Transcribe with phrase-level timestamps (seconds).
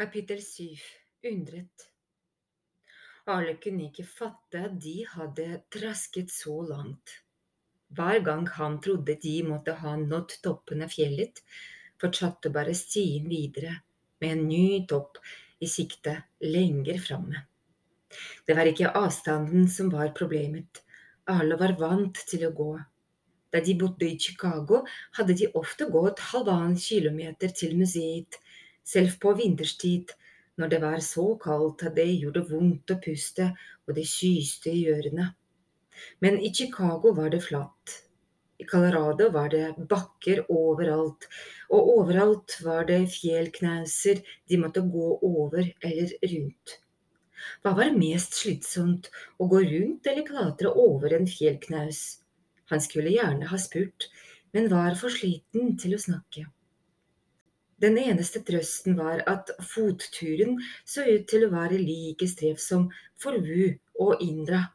[0.00, 0.80] Kapittel syv
[1.28, 1.82] Undret
[3.28, 7.12] Alle kunne ikke fatte at de hadde trasket så langt.
[7.92, 11.42] Hver gang han trodde de måtte ha nådd toppen av fjellet,
[12.00, 13.74] fortsatte bare stien videre,
[14.24, 15.20] med en ny topp
[15.60, 16.16] i sikte
[16.48, 17.44] lenger framme.
[18.48, 20.80] Det var ikke avstanden som var problemet,
[21.28, 22.70] alle var vant til å gå.
[23.52, 24.80] Da de bodde i Chicago,
[25.20, 28.40] hadde de ofte gått halvannen kilometer til museet,
[28.90, 30.12] selv på vinterstid,
[30.58, 33.50] når det var så kaldt at det gjorde vondt å puste
[33.86, 35.30] og det kyste i ørene.
[36.24, 37.96] Men i Chicago var det flatt.
[38.60, 41.24] I Colorado var det bakker overalt,
[41.72, 46.76] og overalt var det fjellknauser de måtte gå over eller rundt.
[47.64, 49.08] Hva var mest slitsomt,
[49.40, 52.02] å gå rundt eller klatre over en fjellknaus?
[52.72, 54.10] Han skulle gjerne ha spurt,
[54.52, 56.44] men var for sliten til å snakke.
[57.80, 63.72] Den eneste trøsten var at fotturen så ut til å være like strevsom for Wu
[64.04, 64.66] og Indra.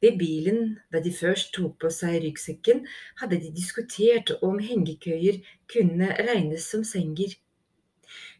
[0.00, 2.84] Ved bilen, da de først tok på seg ryggsekken,
[3.20, 5.40] hadde de diskutert om hengekøyer
[5.72, 7.34] kunne regnes som senger.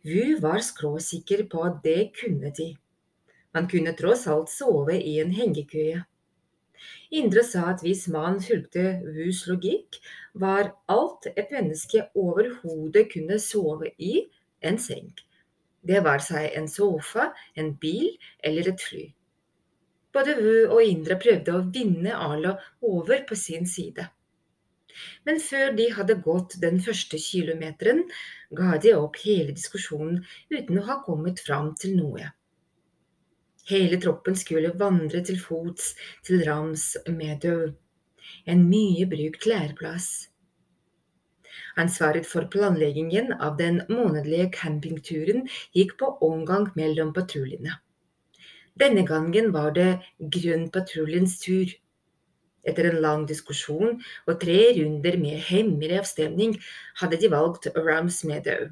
[0.04, 2.70] Wu var skråsikker på at det kunne de.
[3.56, 6.04] Man kunne tross alt sove i en hengekøye.
[7.20, 10.00] Indre sa at hvis man fulgte Wus logikk,
[10.34, 14.26] var alt et menneske overhodet kunne sove i,
[14.62, 15.12] en seng.
[15.88, 18.10] Det var seg en sofa, en bil
[18.44, 19.06] eller et fly.
[20.12, 24.08] Både Wu og Indre prøvde å vinne Arlo over på sin side.
[25.28, 28.02] Men før de hadde gått den første kilometeren,
[28.60, 32.32] ga de opp hele diskusjonen uten å ha kommet fram til noe.
[33.68, 35.90] Hele troppen skulle vandre til fots
[36.24, 37.66] til Rams Meadow,
[38.48, 40.06] en mye brukt læreplass.
[41.78, 45.44] Ansvaret for planleggingen av den månedlige campingturen
[45.76, 47.76] gikk på omgang mellom patruljene.
[48.78, 51.70] Denne gangen var det Grønnpatruljens tur.
[52.64, 56.56] Etter en lang diskusjon og tre runder med hemmelig avstemning
[57.02, 58.70] hadde de valgt Rams Meadow.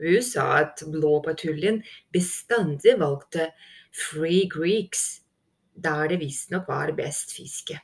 [0.00, 1.82] Wu sa at Blåpatruljen
[2.14, 3.50] bestandig valgte
[3.92, 5.20] Free Greeks,
[5.74, 7.80] der det visstnok var best fiske.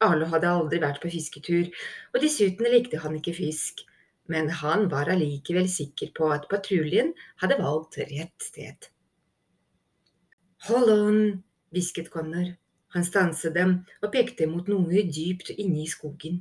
[0.00, 1.70] Arlo hadde aldri vært på fisketur,
[2.14, 3.82] og dessuten likte han ikke fisk,
[4.30, 8.90] men han var allikevel sikker på at patruljen hadde valgt rett sted.
[10.68, 11.20] Hold on,
[11.74, 12.54] hvisket Connor.
[12.94, 16.40] Han stanset dem og pekte mot noe dypt inne i skogen.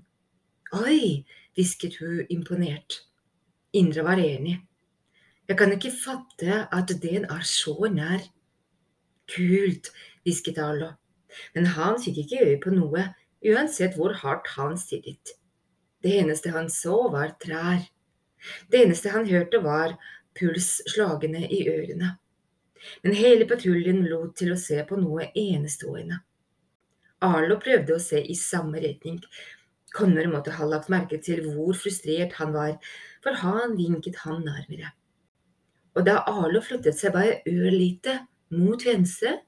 [0.75, 1.25] Oi,
[1.57, 3.01] hvisket hun imponert.
[3.75, 4.57] Indre var enig.
[5.47, 8.23] Jeg kan ikke fatte at den er så nær.
[9.27, 9.91] Kult,
[10.23, 10.93] hvisket Arlo,
[11.55, 13.03] men han fikk ikke øye på noe,
[13.43, 15.35] uansett hvor hardt han stirret.
[16.03, 17.83] Det eneste han så, var trær.
[18.71, 19.97] Det eneste han hørte, var
[20.37, 22.13] pulsslagene i ørene.
[23.03, 26.21] Men hele patruljen lot til å se på noe enestående.
[27.25, 29.17] Arlo prøvde å se i samme retning.
[29.97, 32.77] Connor måtte ha lagt merke til hvor frustrert han var,
[33.23, 34.93] for han vinket han nærmere.
[35.97, 38.19] Og da Arlo flyttet seg bare ørlite,
[38.53, 39.39] mot venstre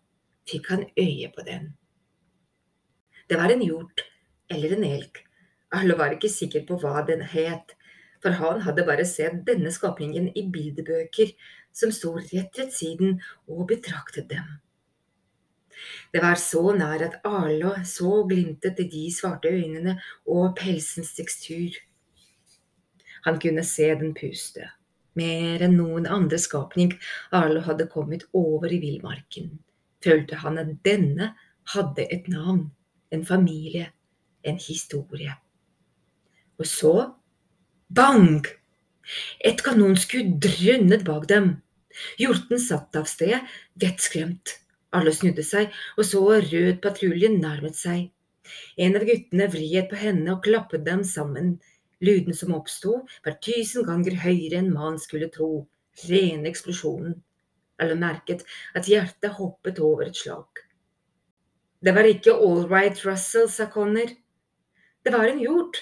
[0.49, 1.73] fikk han øye på den.
[3.29, 4.01] Det var en hjort
[4.49, 5.19] eller en elg.
[5.77, 7.75] Arlo var ikke sikker på hva den het,
[8.23, 11.35] for han hadde bare sett denne skapningen i bildebøker
[11.75, 14.57] som sto rett ved siden og betraktet dem.
[16.13, 21.77] Det var så nær at Arlo så glimtet i de svarte øynene og pelsens tekstur.
[23.27, 24.69] Han kunne se den puste
[25.19, 26.93] mer enn noen andre skapning
[27.35, 29.51] Arlo hadde kommet over i villmarken,
[30.03, 31.33] følte han at denne
[31.73, 32.69] hadde et navn,
[33.13, 33.89] en familie,
[34.43, 35.35] en historie.
[36.59, 36.93] Og så
[37.89, 38.45] bang!
[39.41, 41.55] Et kanonskudd drønnet bak dem.
[42.21, 43.39] Hjorten satt av sted,
[43.81, 44.59] vettskremt.
[44.95, 48.07] Alle snudde seg og så rød patruljen nærmet seg.
[48.81, 51.57] En av guttene vred på henne og klappet dem sammen.
[52.01, 55.67] Lyden som oppsto, var tusen ganger høyere enn man skulle tro.
[56.07, 57.17] Rene eksplosjonen.
[57.79, 60.63] Alle merket at hjertet hoppet over et slag.
[61.79, 64.09] Det var ikke all right, Russell, sa Connor.
[65.03, 65.77] Det var en hjort,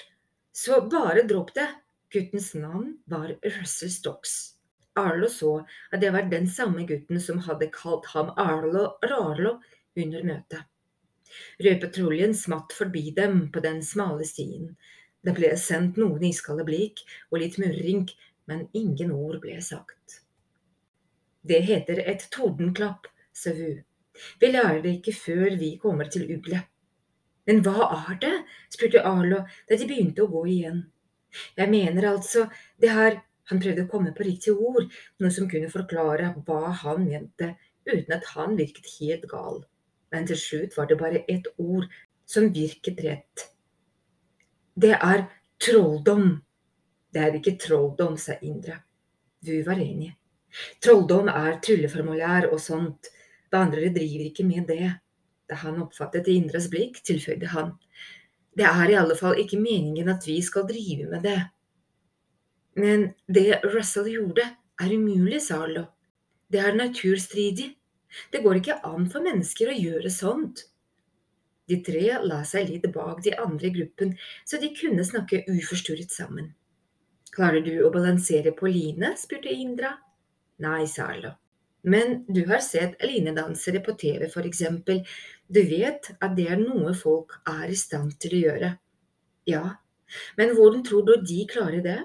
[0.54, 1.66] så bare dropp det.
[2.12, 4.57] Guttens navn var Russell Stocks.
[4.98, 5.54] Arlo så
[5.92, 9.58] at det var den samme gutten som hadde kalt ham Arlo Rarlo
[9.98, 10.64] under møtet.
[11.60, 14.70] Rødpatruljen smatt forbi dem på den smale stien,
[15.26, 18.06] det ble sendt noen iskalde blikk og litt murring,
[18.48, 20.22] men ingen ord ble sagt.
[21.42, 23.82] Det heter et tordenklapp, sa hun.
[24.40, 26.66] Vi lærer det ikke før vi kommer til uglet.
[27.48, 28.34] Men hva er det?
[28.72, 30.82] spurte Arlo da de begynte å gå igjen.
[31.56, 32.46] Jeg mener altså,
[32.80, 34.88] det har Han prøvde å komme på riktige ord,
[35.20, 37.54] noe som kunne forklare hva han mente,
[37.88, 39.62] uten at han virket helt gal.
[40.12, 41.88] Men til slutt var det bare ett ord
[42.28, 43.48] som virket rett.
[44.78, 45.24] Det er
[45.60, 46.30] trolldom.
[47.12, 48.76] Det er ikke trolldom, sa Indra.
[49.40, 50.12] Du var enig.
[50.82, 53.10] Trolldom er trylleformulær og sånt.
[53.52, 54.92] Vandrere driver ikke med det.
[55.48, 57.72] Da han oppfattet Indras blikk, tilføyde han.
[58.58, 61.38] Det er i alle fall ikke meningen at vi skal drive med det.
[62.78, 64.46] Men det Russell gjorde,
[64.78, 65.84] er umulig, sa Arlo.
[66.48, 67.72] Det er naturstridig.
[68.32, 70.62] Det går ikke an for mennesker å gjøre sånt.
[71.68, 74.14] De tre la seg litt bak de andre i gruppen,
[74.48, 76.54] så de kunne snakke uforstyrret sammen.
[77.34, 79.12] Klarer du å balansere på line?
[79.20, 79.92] spurte Indra.
[80.64, 81.34] Nei, sa Arlo.
[81.82, 85.02] Men du har sett linedansere på TV, for eksempel.
[85.46, 88.70] Du vet at det er noe folk er i stand til å gjøre.
[89.48, 89.64] Ja,
[90.40, 91.98] men hvordan tror du de klarer det?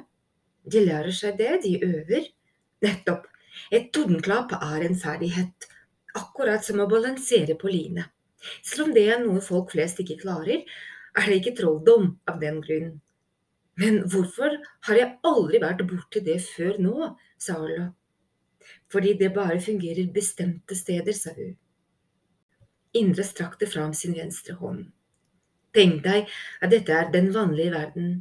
[0.64, 2.28] De lærer seg det, de øver.
[2.84, 3.28] Nettopp.
[3.72, 5.68] Et tordenklapp er en ferdighet,
[6.18, 8.08] akkurat som å balansere på line.
[8.66, 10.64] Selv om det er noe folk flest ikke klarer,
[11.14, 12.96] er det ikke trolldom av den grunn.
[13.80, 14.58] Men hvorfor
[14.88, 17.92] har jeg aldri vært borti det før nå, sa Arlo.
[18.92, 21.56] Fordi det bare fungerer bestemte steder, sa hun.
[22.94, 24.86] Indre strakte fram sin venstre hånd.
[25.74, 26.30] Tenk deg
[26.62, 28.12] at dette er den vanlige verden,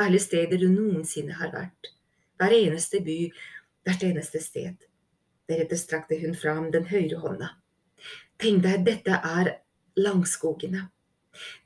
[0.00, 1.92] alle steder du noensinne har vært.
[2.40, 3.18] Hver eneste by,
[3.86, 4.74] hvert eneste sted.
[5.48, 7.50] Deretter strakte hun fram den høyre hånda.
[8.40, 9.52] Tenk deg, dette er
[10.00, 10.88] langskogene.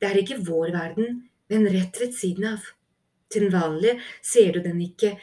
[0.00, 2.64] Det er ikke vår verden, men rett ved siden av.
[3.32, 5.16] Til vanlig ser du den ikke,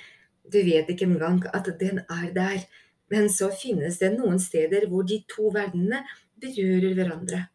[0.45, 2.65] du vet ikke engang at den er der,
[3.09, 6.03] men så finnes det noen steder hvor de to verdenene
[6.41, 7.45] berører hverandre.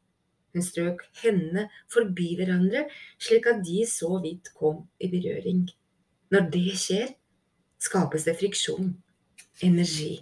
[0.55, 2.87] Hun strøk hendene forbi hverandre,
[3.23, 5.69] slik at de så vidt kom i berøring.
[6.31, 7.15] Når det skjer,
[7.83, 8.93] skapes det friksjon,
[9.67, 10.21] energi.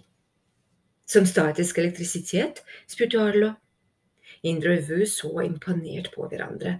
[1.09, 2.61] Som statisk elektrisitet?
[2.87, 3.53] spurte Arlo.
[4.45, 6.79] Indre og Vu så imponert på hverandre.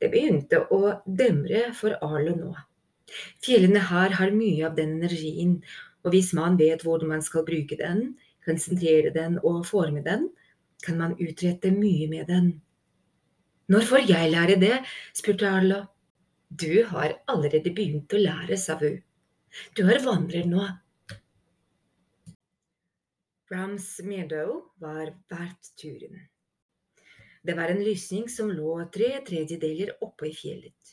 [0.00, 2.52] Det begynte å demre for Arlo nå.
[3.44, 5.58] Fjellene her har mye av den energien,
[6.04, 8.14] og hvis man vet hvordan man skal bruke den,
[8.46, 10.28] konsentrere den og forme den,
[10.84, 12.52] kan man utrette mye med den.
[13.70, 14.76] Når får jeg lære det?
[15.14, 15.84] spurte Arlo.
[16.50, 18.96] Du har allerede begynt å lære, sa hun.
[19.78, 20.64] Du er vandrer nå.
[23.50, 26.18] Rams Meadow var verdt turen.
[27.46, 30.92] Det var en lysning som lå tre tredjedeler oppe i fjellet,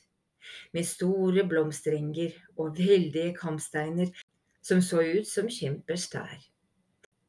[0.77, 4.13] med store blomsterenger og veldige kampsteiner
[4.61, 6.37] som så ut som kjempers tær.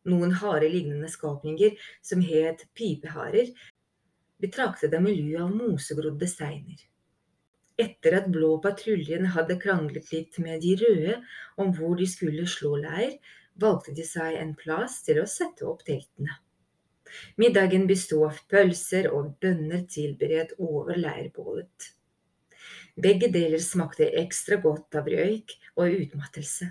[0.08, 3.48] Noen harelignende skapninger som het pipeharer,
[4.42, 6.84] betraktet dem i ly av mosegrodde steiner.
[7.78, 11.18] Etter at Blå patruljen hadde kranglet litt med de røde
[11.62, 13.18] om hvor de skulle slå leir,
[13.58, 16.40] valgte de seg en plass til å sette opp teltene.
[17.40, 21.92] Middagen bestod av pølser og bønner tilberedt over leirbålet.
[22.98, 26.66] Begge deler smakte ekstra godt av røyk og utmattelse.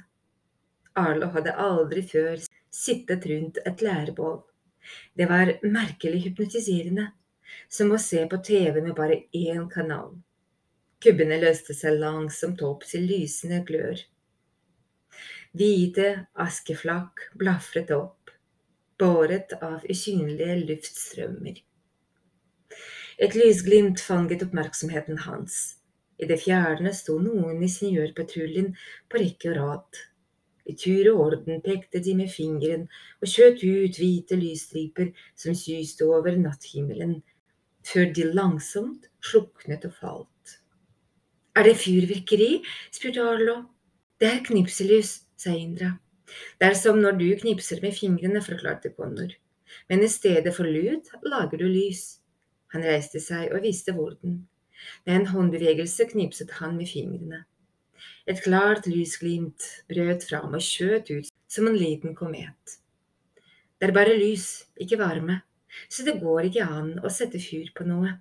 [0.99, 2.43] Arlo hadde aldri før
[2.73, 4.41] sittet rundt et leirbål.
[5.15, 7.07] Det var merkelig hypnotiserende
[7.69, 10.15] som å se på TV med bare én kanal.
[11.03, 13.99] Kubbene løste seg langsomt opp til lysende glør.
[15.57, 16.07] Hvite
[16.43, 18.31] askeflak blafret opp,
[18.97, 21.61] båret av usynlige luftstrømmer.
[23.17, 25.77] Et lysglimt fanget oppmerksomheten hans.
[26.17, 28.73] I det fjerne sto noen i seniorpatruljen
[29.09, 30.01] på rekke og rad.
[30.67, 32.87] I tur og orden pekte de med fingeren
[33.21, 37.19] og skjøt ut hvite lysstriper som syste over natthimmelen
[37.87, 40.57] før de langsomt sluknet og falt.
[41.57, 42.61] Er det fyrvirkeri?
[42.93, 43.57] spurte Arlo.
[44.19, 45.95] Det er knipselys, sa Indra.
[46.59, 49.31] Det er som når du knipser med fingrene, forklarte Connor.
[49.89, 52.19] Men i stedet for lyd lager du lys.
[52.73, 54.41] Han reiste seg og viste hvordan.
[55.05, 57.45] Med en håndbevegelse knipset han med fingrene.
[58.27, 62.77] Et klart lysglimt brøt fram og skjøt ut som en liten komet.
[63.77, 65.41] Det er bare lys, ikke varme,
[65.89, 68.17] så det går ikke an å sette fyr på noe.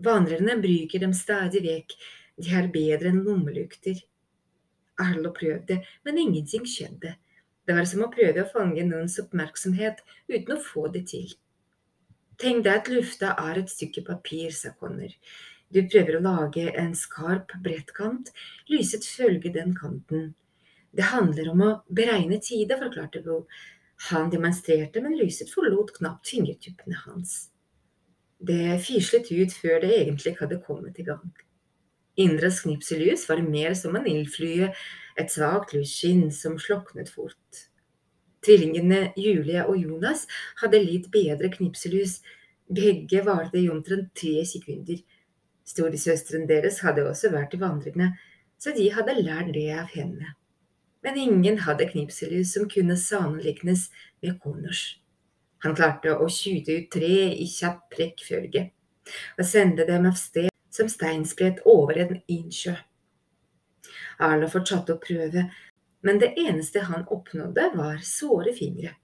[0.00, 1.96] Vandrerne bruker dem stadig vekk,
[2.40, 4.00] de er bedre enn lommelykter.
[5.00, 7.14] Arlo prøvde, men ingenting skjedde.
[7.66, 11.30] Det var som å prøve å fange noens oppmerksomhet uten å få det til.
[12.40, 15.12] Tenk deg at lufta er et stykke papir, sa Connor.
[15.70, 18.32] Du prøver å lage en skarp brettkant,
[18.72, 20.32] lyset følger den kanten.
[20.90, 23.44] Det handler om å beregne tida, forklarte Bo.
[24.08, 27.50] Han demonstrerte, men lyset forlot knapt fingertuppene hans.
[28.40, 31.28] Det fislet ut før det egentlig hadde kommet i gang.
[32.16, 34.70] Indras knipselys var mer som en ildflue
[35.20, 37.66] et svakt lysskinn som sloknet fort.
[38.44, 40.24] Tvillingene Julie og Jonas
[40.62, 42.20] hadde litt bedre knipselys,
[42.72, 45.02] begge varte i omtrent tre sekunder.
[45.68, 48.14] Storesøsteren deres hadde også vært i vandringene,
[48.60, 50.34] så de hadde lært det av henne.
[51.02, 53.88] Men ingen hadde knipselus som kunne sammenlignes
[54.22, 55.00] med Connors.
[55.64, 58.68] Han klarte å skyte ut tre i kjapp rekkfølge
[59.38, 62.76] og sende dem av sted som steinsprett over en innsjø.
[64.20, 65.46] Arlo fortsatte å prøve,
[66.04, 68.94] men det eneste han oppnådde, var såre fingre.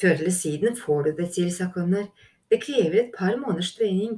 [0.00, 2.08] Før eller siden får du det til, sa Connor.
[2.48, 4.16] Det krever et par måneders trening.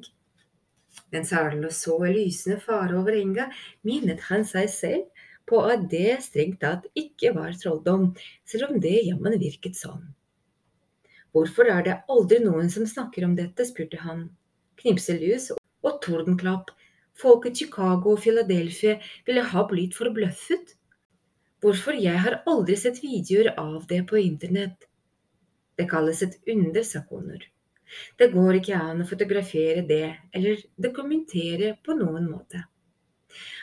[1.15, 3.49] Mens Arlo så lysende fare over enga,
[3.87, 5.09] minnet han seg selv
[5.49, 8.11] på at det strengt tatt ikke var trolldom,
[8.49, 10.05] selv om det jammen virket sånn.
[11.33, 14.27] Hvorfor er det aldri noen som snakker om dette, spurte han.
[14.81, 16.71] Knipselus og tordenklapp,
[17.17, 20.75] folk i Chicago og Philadelphia ville ha blitt forbløffet.
[21.63, 24.89] Hvorfor jeg har aldri sett videoer av det på internett.
[25.79, 27.45] Det kalles et under, sa Connor.
[28.19, 30.05] Det går ikke an å fotografere det
[30.37, 32.65] eller dokumentere på noen måte.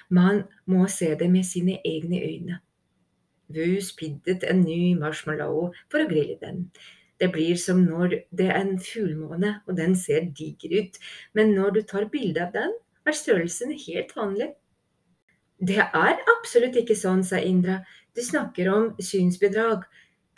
[0.09, 2.59] Man må se det med sine egne øyne.
[3.49, 6.67] Wu spiddet en ny marshmallow for å grille den.
[7.19, 10.99] Det blir som når det er en fullmåne og den ser diger ut,
[11.35, 12.75] men når du tar bilde av den,
[13.07, 14.51] er størrelsen helt vanlig.
[15.59, 17.81] Det er absolutt ikke sånn, sa Indra.
[18.15, 19.83] Du snakker om synsbedrag.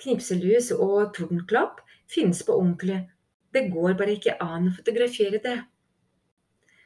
[0.01, 3.03] Knipselus og tordenklapp finnes på ordentlig.
[3.53, 5.59] Det går bare ikke an å fotografere det.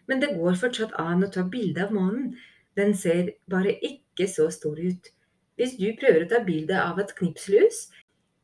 [0.07, 2.33] Men det går fortsatt an å ta bilde av månen.
[2.77, 5.11] Den ser bare ikke så stor ut.
[5.55, 7.87] Hvis du prøver å ta bilde av et knipslus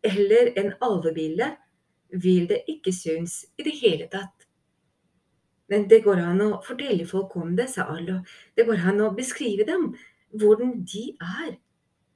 [0.07, 1.51] eller en alvebilde,
[2.11, 4.47] vil det ikke synes i det hele tatt.
[5.71, 8.19] Men det går an å fortelle folk om det, sa Arlo.
[8.55, 9.91] Det går an å beskrive dem,
[10.35, 11.53] hvordan de er.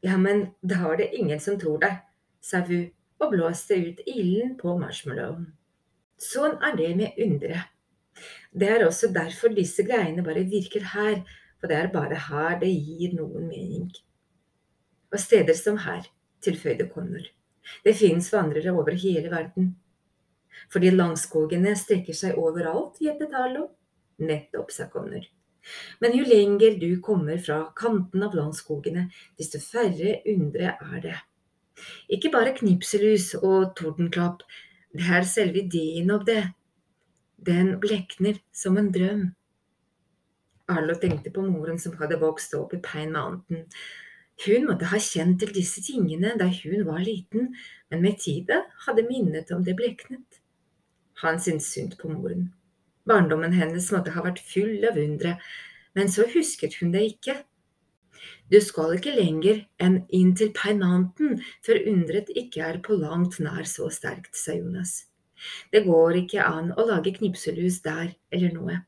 [0.03, 2.01] Ja, men da er det ingen som tror deg,
[2.43, 2.89] sa Vu
[3.23, 5.47] og blåste ut ilden på marshmallowen.
[6.19, 7.71] Sånn er det med underet.
[8.55, 11.21] Det er også derfor disse greiene bare virker her,
[11.59, 13.89] for det er bare her det gir noen mening.
[15.11, 16.05] Og steder som her,
[16.43, 17.25] tilføyde Connor.
[17.83, 19.73] Det finnes vandrere over hele verden.
[20.71, 23.69] Fordi langskogene strekker seg overalt, gjettet Arlo.
[24.23, 25.25] Nettopp, sa Connor.
[25.99, 29.07] Men jo lenger du kommer fra kanten av landskogene,
[29.39, 31.15] desto færre undre er det.
[32.15, 34.45] Ikke bare knipselus og tordenklapp,
[34.95, 36.43] det er selve ideen av det.
[37.37, 39.27] Den blekner som en drøm.
[40.71, 43.67] Arlo tenkte på moren som hadde vokst opp i Pine Mountain,
[44.43, 47.53] hun måtte ha kjent til disse tingene da hun var liten,
[47.91, 50.41] men med tida hadde minnet om det bleknet.
[51.23, 52.49] Han syntes synd på moren.
[53.07, 55.37] Barndommen hennes måtte ha vært full av undre,
[55.95, 57.37] men så husket hun det ikke.
[58.51, 63.39] Du skal ikke lenger enn inn til Pine Mountain før undret ikke er på langt
[63.39, 65.05] nær så sterkt, sa Jonas.
[65.71, 68.79] Det går ikke an å lage knipselhus der eller noe.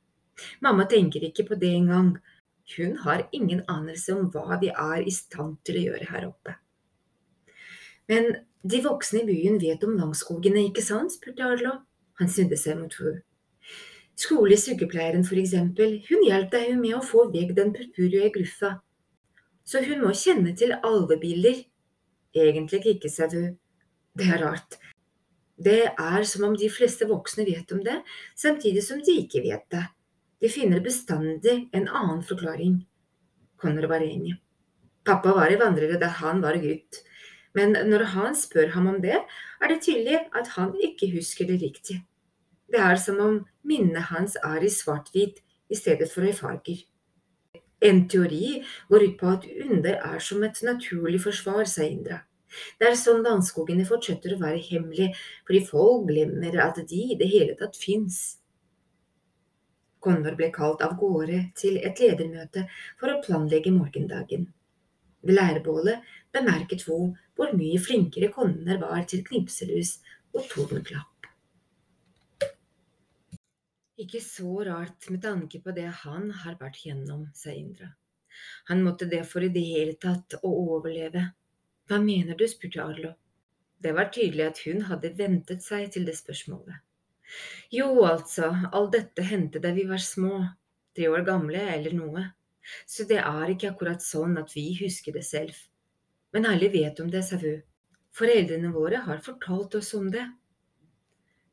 [0.63, 2.16] Mamma tenker ikke på det engang,
[2.75, 6.58] hun har ingen anelse om hva vi er i stand til å gjøre her oppe.
[8.12, 8.34] Men
[8.68, 11.16] de voksne i byen vet om langskogene, ikke sant?
[11.16, 11.77] spurte Arlo.
[12.20, 13.22] Han snudde seg mot henne.
[14.18, 18.72] Skolesykepleieren, for eksempel, hun hjalp deg med å få vekk den purpurrøde gruffa.
[19.68, 21.60] Så hun må kjenne til alvebilder.
[22.34, 23.54] Egentlig ikke, sa du.
[24.18, 24.80] Det er rart.
[25.58, 28.02] Det er som om de fleste voksne vet om det,
[28.38, 29.86] samtidig som de ikke vet det.
[30.42, 32.84] De finner bestandig en annen forklaring.
[33.58, 34.36] Connor var enig.
[35.08, 37.02] Pappa var i vandrere da han var gutt,
[37.58, 39.18] men når han spør ham om det,
[39.62, 42.04] er det tydelig at han ikke husker det riktig.
[42.70, 45.40] Det er som om minnet hans er i svart-hvit
[45.72, 46.84] i stedet for i farger.
[47.82, 52.20] En teori går ut på at under er som et naturlig forsvar, sa Indra.
[52.80, 55.12] Det er sånn landskogene fortsetter å være hemmelig,
[55.48, 58.20] fordi folk glemmer at de i det hele tatt fins.
[60.04, 62.68] Konvor ble kalt av gårde til et ledermøte
[63.00, 64.48] for å planlegge morgendagen.
[65.25, 67.00] Ved leirbålet bemerket Vo
[67.36, 69.98] hvor mye flinkere Connor var til knipselus
[70.34, 71.13] og tordenklapp.
[73.98, 77.89] Ikke så rart med tanke på det han har vært gjennom, sa Indra.
[78.70, 81.24] Han måtte det for i det hele tatt å overleve.
[81.88, 83.13] Hva mener du, spurte Arlo.
[83.79, 86.82] Det var tydelig at hun hadde ventet seg til det spørsmålet.
[87.72, 90.41] Jo, altså, all dette hendte da vi var små,
[90.96, 92.24] tre år gamle eller noe,
[92.88, 95.56] så det er ikke akkurat sånn at vi husker det selv.
[96.36, 97.53] Men alle vet om det, sa Vu.
[98.17, 100.25] Foreldrene våre har fortalt oss om det.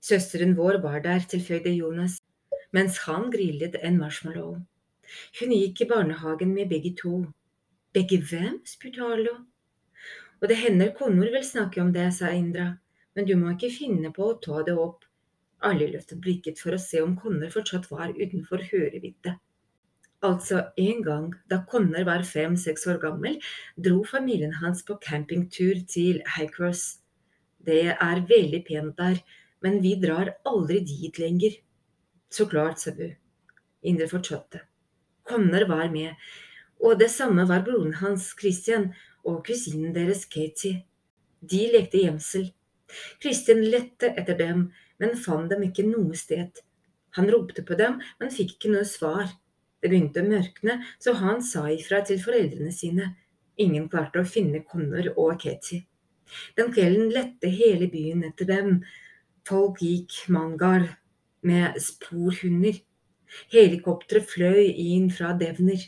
[0.04, 2.18] Søsteren vår var der, tilføyde Jonas,
[2.74, 4.56] mens han grillet en marshmallow.
[5.38, 7.24] Hun gikk i barnehagen med begge to.
[7.94, 8.62] Begge hvem?
[8.66, 9.36] spurte Arlo.
[10.42, 12.72] Og det hender koner vil snakke om det, sa Indra,
[13.14, 15.04] men du må ikke finne på å ta det opp.
[15.64, 19.38] Alle løftet blikket for å se om Conner fortsatt var utenfor hørevidde.
[20.24, 23.38] Altså, en gang da Conner var fem–seks år gammel,
[23.76, 27.00] dro familien hans på campingtur til Highcross.
[27.64, 29.20] Det er veldig pent der,
[29.64, 31.56] men vi drar aldri dit lenger.
[32.32, 33.06] Så klart, sa du.
[33.84, 34.64] Indre fortsatte.
[35.28, 36.12] Conner var med,
[36.84, 38.90] og det samme var broren hans, Christian,
[39.24, 40.84] og kusinen deres, Katie.
[41.40, 42.50] De lekte gjemsel.
[43.22, 44.68] Christian lette etter dem,
[45.00, 46.62] men fant dem ikke noe sted.
[47.18, 49.28] Han ropte på dem, men fikk ikke noe svar.
[49.82, 53.10] Det begynte å mørkne, så han sa ifra til foreldrene sine.
[53.60, 55.84] Ingen klarte å finne Connor og Katie.
[56.58, 58.78] Den kvelden lette hele byen etter dem.
[59.46, 60.88] Folk gikk mangal
[61.44, 62.80] med sporhunder.
[63.52, 65.84] Helikopteret fløy inn fra Devner.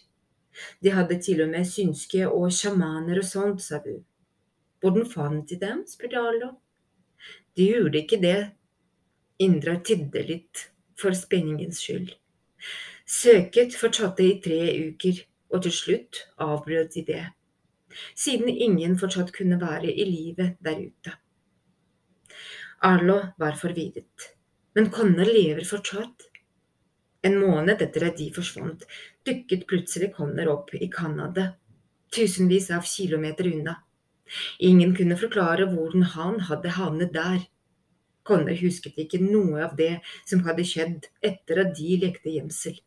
[0.82, 3.98] De hadde til og med synske og sjamaner og sånt, sa Bu.
[4.80, 5.82] Hvordan fant de dem?
[5.88, 6.52] spurte Arlo.
[7.56, 8.38] De gjorde ikke det.
[9.42, 10.68] Indra tidde litt
[11.00, 12.12] for spenningens skyld.
[13.06, 15.18] Søket fortsatte i tre uker,
[15.54, 17.24] og til slutt avbrøt de det,
[18.18, 21.12] siden ingen fortsatt kunne være i live der ute.
[22.82, 24.32] Arlo var forvirret,
[24.74, 26.26] men konner lever fortsatt.
[27.24, 28.82] En måned etter at de forsvant,
[29.26, 31.48] dukket plutselig Connor opp i Canada,
[32.14, 33.76] tusenvis av kilometer unna.
[34.58, 37.44] Ingen kunne forklare hvordan han hadde havnet der.
[38.26, 42.78] Connor husket ikke noe av det som hadde skjedd etter at de lekte gjemsel.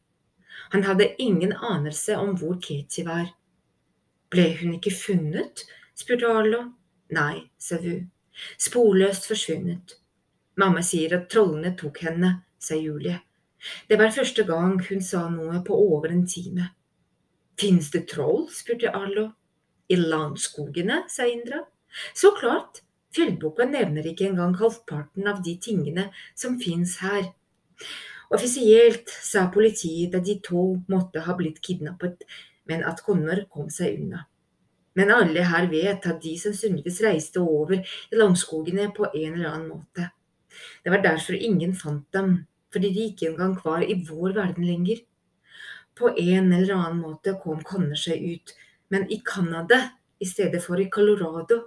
[0.74, 3.29] Han hadde ingen anelse om hvor Katie var.
[4.29, 5.63] Ble hun ikke funnet?
[5.96, 6.65] spurte Arlo.
[7.15, 8.03] Nei, sa Vu.
[8.60, 9.96] Sporløst forsvunnet.
[10.60, 13.17] Mamma sier at trollene tok henne, sa Julie.
[13.87, 16.69] Det var første gang hun sa noe på over en time.
[17.59, 18.47] Fins det troll?
[18.53, 19.29] spurte Arlo.
[19.89, 21.63] I landskogene, sa Indra.
[22.13, 22.83] Så klart,
[23.15, 27.31] fjellboka nevner ikke engang halvparten av de tingene som fins her.
[28.29, 32.22] Offisielt sa politiet at de to måtte ha blitt kidnappet,
[32.69, 34.27] men at Connor kom seg unna.
[34.93, 39.72] Men alle her vet at de sannsynligvis reiste over i langskogene på en eller annen
[39.74, 40.09] måte.
[40.83, 42.43] Det var derfor ingen fant dem,
[42.74, 45.01] fordi de ikke engang var i vår verden lenger.
[45.98, 48.53] På en eller annen måte kom Connor seg ut,
[48.90, 49.82] men i Canada
[50.20, 51.64] i stedet for i Colorado.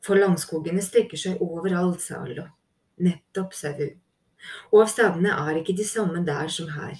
[0.00, 2.46] For langskogene strekker seg overalt, sa Allo.
[3.00, 3.98] Nettopp, sa hun
[4.72, 6.96] og avstandene er ikke de samme der som her.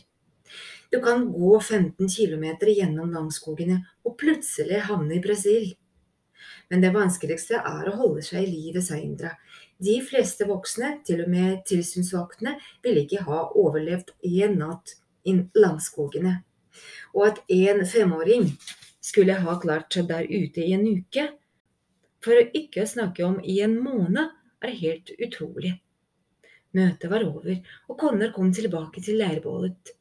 [0.92, 5.70] Du kan gå 15 km gjennom langskogene og plutselig havne i Brasil.
[6.70, 9.32] Men det vanskeligste er å holde seg i livet sa Indra.
[9.80, 14.96] De fleste voksne, til og med tilsynsvaktene, ville ikke ha overlevd én natt
[15.28, 16.40] i langskogene.
[17.16, 18.50] Og at en femåring
[19.00, 21.30] skulle ha klart seg der ute i en uke,
[22.20, 25.78] for å ikke snakke om i en måned, er helt utrolig.
[26.76, 27.56] Møtet var over,
[27.88, 29.94] og Konner kom tilbake til leirbålet.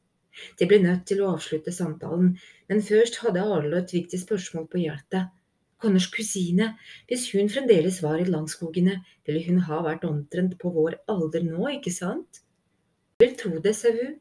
[0.60, 2.34] De ble nødt til å avslutte samtalen,
[2.68, 5.32] men først hadde Arlo et viktig spørsmål på hjertet.
[5.80, 6.74] Connors kusine,
[7.08, 11.64] hvis hun fremdeles var i langskogene, ville hun ha vært omtrent på vår alder nå,
[11.76, 12.42] ikke sant?
[13.20, 14.18] Vil tro det, sa hun,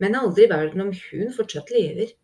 [0.00, 2.14] men aldri i verden om hun fortsatt lever.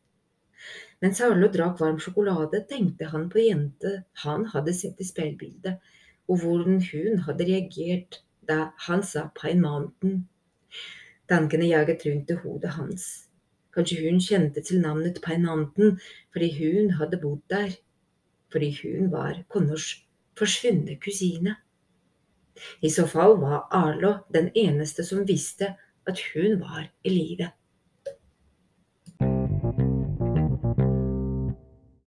[1.01, 3.93] Mens Arlo drakk varm sjokolade, tenkte han på jente
[4.25, 5.79] han hadde sett i speilbildet,
[6.29, 10.25] og hvordan hun hadde reagert da han sa Pine Mountain.
[11.31, 13.07] Tankene jaget rundt i hodet hans.
[13.75, 15.97] Kanskje hun kjente til navnet Pine Mountain
[16.35, 17.77] fordi hun hadde bodd der.
[18.53, 19.93] Fordi hun var Connors
[20.39, 21.57] forsvunne kusine.
[22.83, 25.75] I så fall var Arlo den eneste som visste
[26.07, 27.51] at hun var i live.